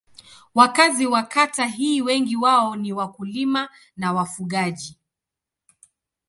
[0.55, 4.97] Wakazi wa kata hii wengi wao ni wakulima na wafugaji.